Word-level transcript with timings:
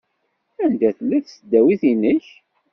Anda 0.63 0.89
tella 0.97 1.19
tesdawit-nnek? 1.25 2.25